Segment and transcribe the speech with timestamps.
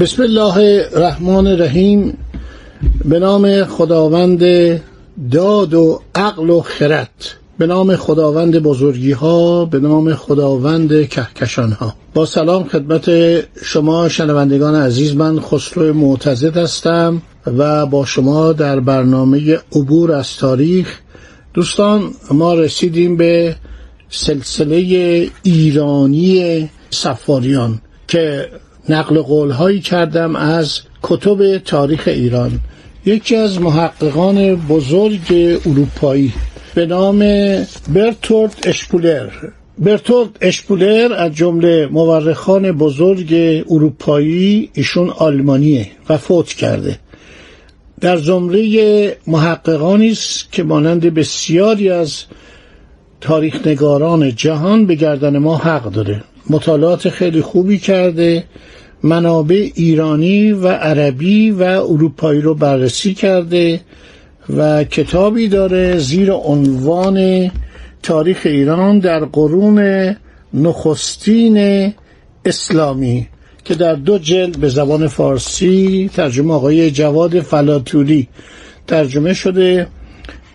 [0.00, 2.18] بسم الله الرحمن الرحیم.
[3.04, 4.40] به نام خداوند
[5.30, 7.24] داد و عقل و خرد.
[7.58, 13.10] به نام خداوند بزرگی ها به نام خداوند کهکشان ها با سلام خدمت
[13.64, 20.98] شما شنوندگان عزیز من خسرو معتزد هستم و با شما در برنامه عبور از تاریخ.
[21.54, 23.56] دوستان ما رسیدیم به
[24.08, 24.76] سلسله
[25.42, 28.48] ایرانی سفاریان که
[28.88, 32.60] نقل قول هایی کردم از کتب تاریخ ایران.
[33.06, 36.32] یکی از محققان بزرگ اروپایی
[36.74, 37.18] به نام
[37.88, 39.28] برتورد اشپولر.
[39.78, 43.34] برتورد اشپولر از جمله مورخان بزرگ
[43.70, 46.98] اروپایی ایشون آلمانیه و فوت کرده.
[48.00, 52.24] در زمره محققانی است که مانند بسیاری از
[53.20, 58.44] تاریخ نگاران جهان به گردن ما حق داره مطالعات خیلی خوبی کرده.
[59.02, 63.80] منابع ایرانی و عربی و اروپایی رو بررسی کرده
[64.56, 67.50] و کتابی داره زیر عنوان
[68.02, 70.16] تاریخ ایران در قرون
[70.54, 71.92] نخستین
[72.44, 73.28] اسلامی
[73.64, 78.28] که در دو جلد به زبان فارسی ترجمه آقای جواد فلاتوری
[78.86, 79.86] ترجمه شده.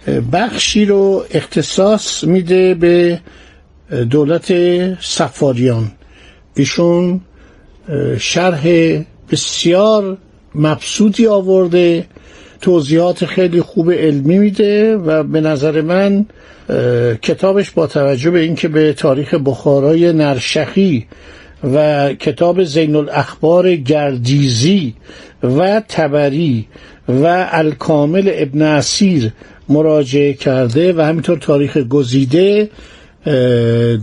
[0.07, 3.19] بخشی رو اختصاص میده به
[4.09, 4.53] دولت
[5.01, 5.91] سفاریان
[6.55, 7.21] ایشون
[8.19, 8.67] شرح
[9.31, 10.17] بسیار
[10.55, 12.05] مبسوطی آورده
[12.61, 16.25] توضیحات خیلی خوب علمی میده و به نظر من
[17.21, 21.07] کتابش با توجه به اینکه به تاریخ بخارای نرشخی
[21.73, 24.93] و کتاب زین الاخبار گردیزی
[25.43, 26.67] و تبری
[27.09, 29.31] و الکامل ابن اسیر
[29.71, 32.69] مراجعه کرده و همینطور تاریخ گزیده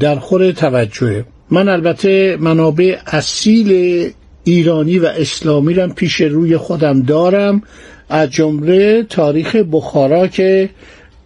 [0.00, 1.24] در خور توجهه.
[1.50, 4.10] من البته منابع اصیل
[4.44, 7.62] ایرانی و اسلامی رم پیش روی خودم دارم
[8.08, 10.70] از جمله تاریخ بخارا که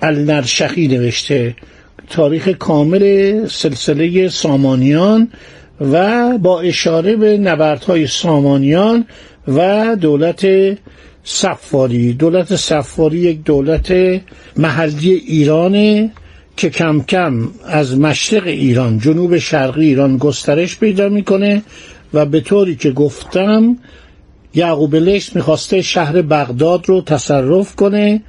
[0.02, 1.56] النرشخی نوشته.
[2.10, 5.28] تاریخ کامل سلسله سامانیان
[5.80, 9.06] و با اشاره به نبردهای سامانیان
[9.48, 10.46] و دولت
[11.24, 13.92] صفاری دولت صفاری یک دولت
[14.56, 16.10] محلی ایرانه
[16.56, 21.62] که کم کم از مشرق ایران جنوب شرقی ایران گسترش پیدا می‌کنه
[22.14, 23.78] و به طوری که گفتم
[24.54, 28.22] یعقوب لیس می‌خواسته شهر بغداد رو تصرف کنه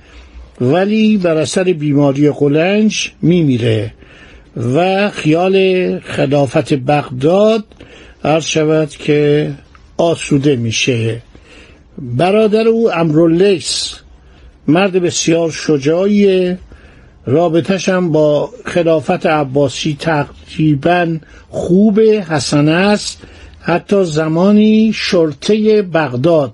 [0.62, 3.94] ولی بر اثر بیماری قلنج میمیره
[4.76, 7.66] و خیال خلافت بغداد
[8.24, 9.52] عرض شود که
[9.98, 11.22] آسوده میشه.
[11.98, 13.96] برادر او امرولیس
[14.68, 16.58] مرد بسیار شجاعیه.
[17.26, 21.18] رابطش هم با خلافت عباسی تقریبا
[21.50, 23.22] خوب حسن است.
[23.62, 26.54] حتی زمانی شرطه بغداد.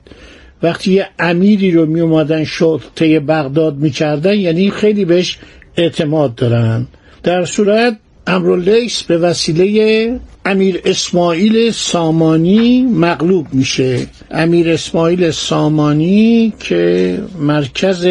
[0.63, 5.39] وقتی یه امیری رو می اومدن شرطه بغداد می کردن یعنی خیلی بهش
[5.77, 6.87] اعتماد دارن.
[7.23, 14.07] در صورت امرولیس به وسیله امیر اسماعیل سامانی مغلوب میشه.
[14.31, 18.07] امیر اسماعیل سامانی که مرکز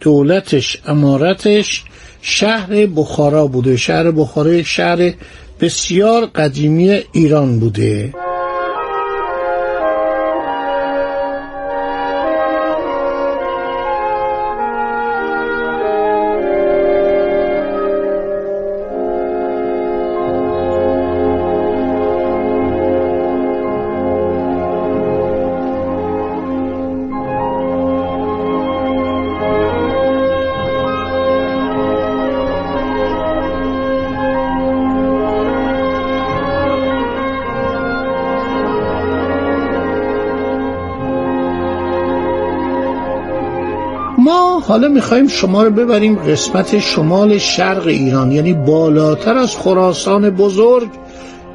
[0.00, 1.84] دولتش امارتش
[2.20, 3.76] شهر بخارا بوده.
[3.76, 5.12] شهر بخارا شهر
[5.60, 8.12] بسیار قدیمی ایران بوده.
[44.72, 50.88] حالا می‌خوایم شما رو ببریم قسمت شمال شرق ایران یعنی بالاتر از خراسان بزرگ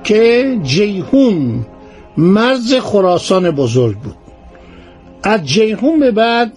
[0.04, 1.66] که جیهون
[2.18, 4.16] مرز خراسان بزرگ بود.
[5.24, 6.54] از جیهون به بعد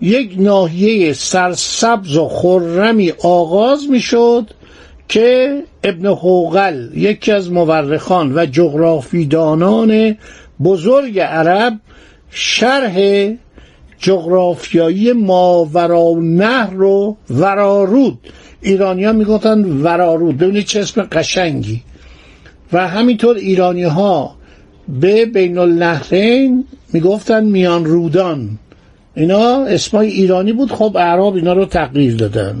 [0.00, 4.50] یک ناحیه سرسبز و خرمی آغاز می‌شد
[5.08, 10.16] که ابن حوقل یکی از مورخان و جغرافیدانان
[10.64, 11.80] بزرگ عرب
[12.30, 12.96] شرح
[14.04, 18.18] جغرافیایی ماورا نهر رو ورارود.
[18.60, 20.38] ایرانی ها می‌گفتن ورارود.
[20.38, 21.82] ببینید چه اسم قشنگی.
[22.72, 24.36] و همینطور ایرانی ها
[25.00, 28.58] به بین النهرین می‌گفتن میان رودان
[29.14, 30.72] اینا اسمای ایرانی بود.
[30.72, 32.56] خب اعراب اینا رو تغییر دادن.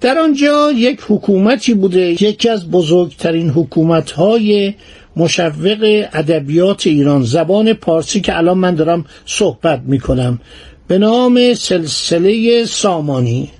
[0.00, 2.22] در آنجا یک حکومتی بوده.
[2.22, 4.74] یکی از بزرگترین حکومت های
[5.16, 7.22] مشوق ادبیات ایران.
[7.22, 10.40] زبان پارسی که الان من دارم صحبت می‌کنم.
[10.88, 13.50] به نام سلسله سامانی.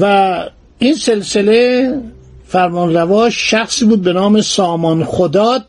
[0.00, 0.34] و
[0.78, 1.92] این سلسله
[2.46, 5.64] فرمانروا شخصی بود به نام سامان خداد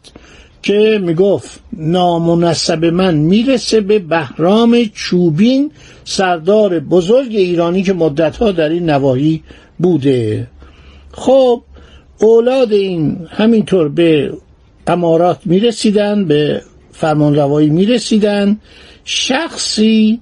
[0.64, 5.72] که می‌گفت نامنصب من می‌رسه به بهرام چوبین
[6.04, 9.44] سردار بزرگ ایرانی که مدتها در این نواحی
[9.80, 10.48] بوده.
[11.12, 11.62] خب
[12.20, 14.34] اولاد این همینطور به
[14.88, 16.62] امارات می‌رسیدن به
[16.92, 18.60] فرمانروایی می‌رسیدن.
[19.06, 20.20] شخصی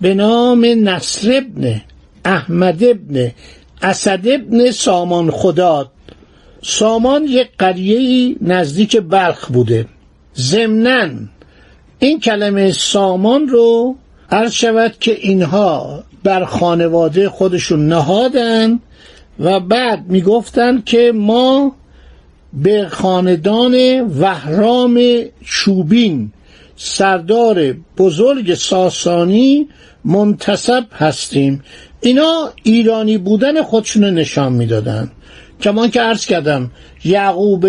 [0.00, 1.80] به نام نصر ابن
[2.24, 3.30] احمد ابن
[3.82, 5.90] اسد ابن سامان خداد
[6.62, 9.86] سامان یک قریه نزدیک بلخ بوده.
[10.36, 11.08] ضمنا
[11.98, 13.96] این کلمه سامان رو
[14.30, 18.80] عرض شود که اینها بر خانواده خودشون نهادن
[19.38, 21.76] و بعد می‌گفتند که ما
[22.52, 25.00] به خاندان وهرام
[25.44, 26.32] چوبین.
[26.76, 29.68] سردار بزرگ ساسانی
[30.04, 31.62] منتصب هستیم.
[32.00, 35.10] اینا ایرانی بودن خودشون نشان می‌دادن.
[35.60, 36.70] کمان که عرض کردم
[37.04, 37.66] یعقوب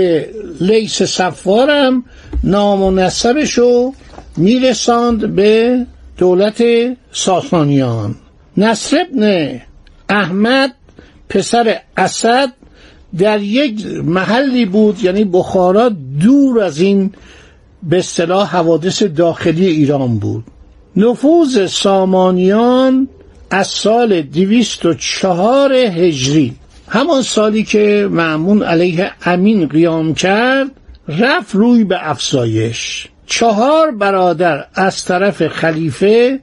[0.61, 2.03] لیس سفارم
[2.43, 3.93] نام و نسبشو
[4.37, 5.85] میرساند به
[6.17, 6.63] دولت
[7.11, 8.15] ساسانیان.
[8.57, 9.61] نصر ابن
[10.09, 10.73] احمد
[11.29, 12.53] پسر اسد
[13.17, 15.89] در یک محلی بود یعنی بخارا
[16.21, 17.11] دور از این
[17.83, 20.43] به اصطلاح حوادث داخلی ایران بود.
[20.95, 23.07] نفوذ سامانیان
[23.49, 26.55] از سال دویست و چهار هجری
[26.87, 30.71] همان سالی که معمون علیه امین قیام کرد
[31.07, 33.07] رفت روی به افزایش.
[33.25, 36.39] چهار برادر از طرف خلیفه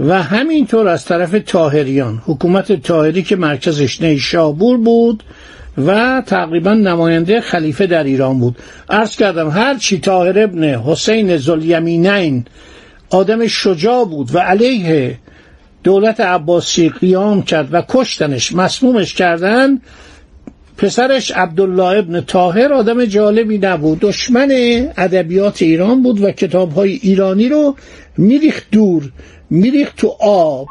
[0.00, 5.22] و همینطور از طرف تاهریان حکومت تاهری که مرکزش نیشابور بود
[5.78, 8.56] و تقریبا نماینده خلیفه در ایران بود.
[8.90, 12.44] عرض کردم هر چی تاهر ابن حسین زلیمینین
[13.10, 15.18] آدم شجاع بود و علیه
[15.84, 19.80] دولت عباسی قیام کرد و کشتنش مسمومش کردن
[20.76, 24.00] پسرش عبدالله ابن تاهر آدم جالبی نبود.
[24.00, 24.50] دشمن
[24.96, 27.76] ادبیات ایران بود و کتابهای ایرانی رو
[28.18, 29.12] میریخت دور
[29.50, 30.66] میریخت تو آب.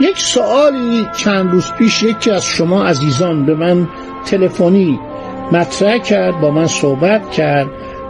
[0.00, 3.88] یک سوالی چند روز پیش یکی از شما عزیزان به من
[4.26, 4.98] تلفنی
[5.52, 7.66] مطرح کرد با من صحبت کرد.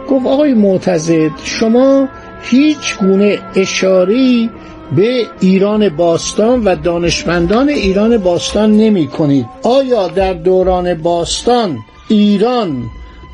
[0.09, 2.07] گفت آقای معتزد شما
[2.43, 4.49] هیچ گونه اشاری
[4.95, 9.45] به ایران باستان و دانشمندان ایران باستان نمی کنید.
[9.63, 12.83] آیا در دوران باستان ایران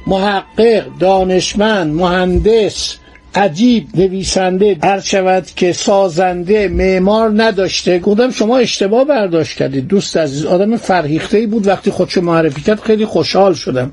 [0.07, 2.97] محقق دانشمند مهندس
[3.37, 7.99] عجیب نویسنده هر شود که سازنده معمار نداشته.
[7.99, 9.87] گفتم شما اشتباه برداشت کردید.
[9.87, 11.67] دوست عزیز آدم فرهیخته بود.
[11.67, 13.91] وقتی خودشو معرفی کرد خیلی خوشحال شدم.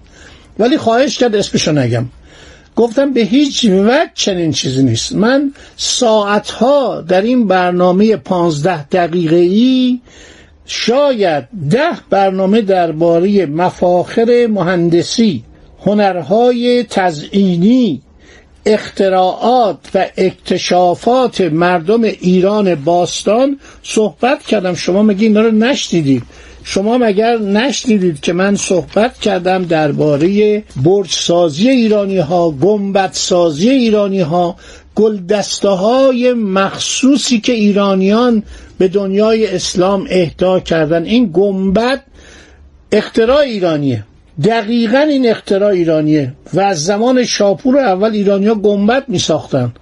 [0.59, 2.07] ولی خواهش کرد اسمشو نگم.
[2.77, 5.15] گفتم به هیچ وجه چنین چیزی نیست.
[5.15, 10.01] من ساعتها در این برنامه پانزده دقیقه ای
[10.67, 15.45] شاید ده برنامه درباره مفاخر مهندسی
[15.87, 18.03] هنرهای تزئینی
[18.67, 24.75] اختراعات و اکتشافات مردم ایران باستان صحبت کردم.
[24.75, 26.23] شما مگه اینا رو نشنیدید؟
[26.65, 34.21] شما مگر نشنیدید که من صحبت کردم درباره برج سازی ایرانی ها گمبت سازی ایرانی
[34.21, 34.57] ها
[34.95, 38.43] گلدسته های مخصوصی که ایرانیان
[38.79, 42.03] به دنیای اسلام اهدا کردن؟ این گنبد
[42.93, 44.05] اختراع ایرانیه.
[44.43, 49.73] دقیقا این اختراع ایرانیه و از زمان شاپور اول ایرانیا گنبد می ساختن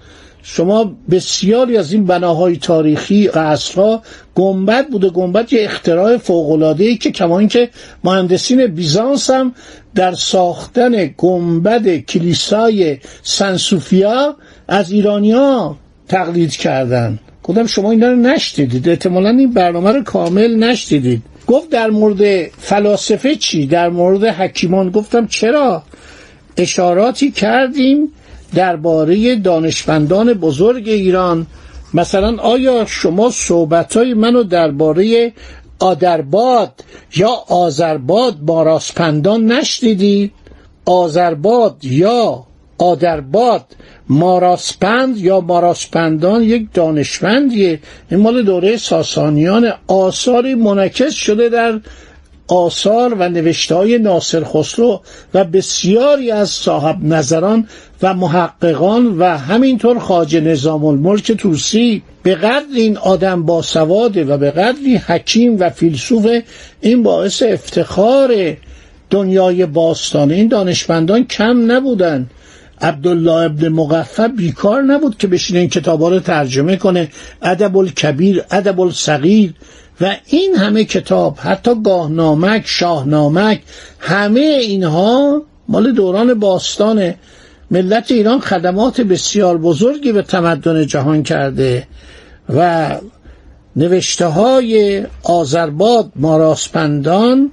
[0.42, 4.02] شما بسیاری از این بناهای تاریخی قصرها
[4.34, 5.10] گنبد بوده.
[5.10, 7.70] گنبد یه اختراع فوق‌العاده ای که کما اینکه
[8.04, 9.54] مهندسین بیزانس هم
[9.94, 14.36] در ساختن گنبد کلیسای سنسوفیا
[14.68, 15.76] از ایرانیا
[16.08, 17.18] تقلید کردن.
[17.42, 23.36] گفتم شما اینا رو نشدیدید احتمالا این برنامه رو کامل نشدیدید گفت در مورد فلاسفه
[23.36, 25.82] چی؟ در مورد حکیمان گفتم چرا؟
[26.56, 28.12] اشاراتی کردیم
[28.54, 31.46] درباره دانشمندان بزرگ ایران.
[31.94, 35.32] مثلا آیا شما صحبتهای منو درباره
[35.78, 36.84] آدرباد
[37.16, 40.32] یا آذرباد ماراسپندان نشنیدید؟
[40.84, 42.46] آذرباد یا
[42.82, 43.64] آدرباد
[44.08, 47.80] ماراسپند یا ماراسپندان یک دانشمندیه.
[48.10, 51.80] این مال دوره ساسانیان آثاری منعکس شده در
[52.48, 55.00] آثار و نوشته های ناصر خسرو
[55.34, 57.68] و بسیاری از صاحب نظران
[58.02, 64.50] و محققان و همینطور خاج نظام الملک توسی به قدر این آدم باسواده و به
[64.50, 66.26] قدری حکیم و فیلسوف
[66.80, 68.56] این باعث افتخار
[69.10, 72.26] دنیای باستانه این دانشمندان کم نبودن.
[72.82, 77.08] عبدالله ابن مقفع بیکار نبود که بشینه این کتابا رو ترجمه کنه.
[77.42, 79.54] ادب الکبیر ادب الصغیر
[80.00, 83.62] و این همه کتاب حتی گاهنامک شاهنامک
[83.98, 87.18] همه اینها مال دوران باستانه
[87.70, 91.86] ملت ایران خدمات بسیار بزرگی به تمدن جهان کرده
[92.48, 92.90] و
[93.76, 97.50] نوشته های آذرباد ماراسپندان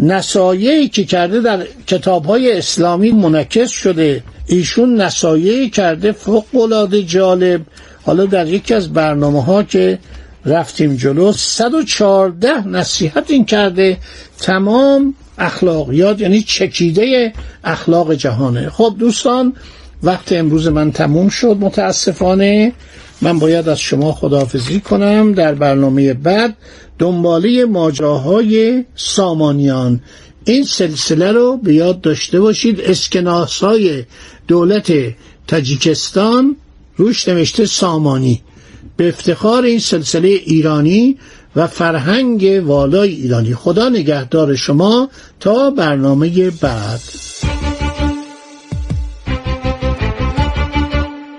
[0.00, 4.22] نسایهی که کرده در کتاب های اسلامی منعکس شده.
[4.46, 7.60] ایشون نسایهی کرده فوق جالب.
[8.02, 9.98] حالا در یکی از برنامه ها که
[10.46, 13.98] رفتیم جلو 114 نصیحت این کرده
[14.38, 17.32] تمام اخلاقیات یعنی چکیده
[17.64, 18.70] اخلاق جهانه.
[18.70, 19.52] خب دوستان
[20.02, 22.72] وقت امروز من تموم شد متاسفانه.
[23.22, 26.56] من باید از شما خداحافظی کنم در برنامه بعد
[26.98, 30.00] دنباله ماجراهای سامانیان.
[30.44, 32.80] این سلسله رو به یاد داشته باشید.
[32.80, 34.04] اسکناس های
[34.48, 34.92] دولت
[35.46, 36.56] تاجیکستان
[36.96, 38.42] روش نوشته سامانی.
[38.96, 41.18] به افتخار این سلسله ایرانی
[41.56, 43.54] و فرهنگ والای ایرانی.
[43.54, 45.08] خدا نگهدار شما
[45.40, 47.00] تا برنامه بعد.